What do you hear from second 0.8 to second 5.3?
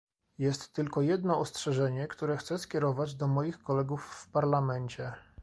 jedno ostrzeżenie, które chcę skierować do moich kolegów w Parlamencie